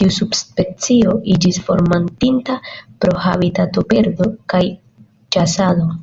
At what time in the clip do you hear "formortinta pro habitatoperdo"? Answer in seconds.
1.66-4.32